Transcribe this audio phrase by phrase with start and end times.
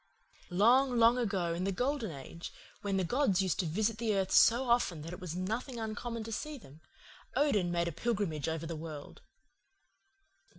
[0.49, 2.51] "Long, long ago, in the Golden Age,
[2.81, 6.23] when the gods used to visit the earth so often that it was nothing uncommon
[6.23, 6.81] to see them,
[7.35, 9.21] Odin made a pilgrimage over the world.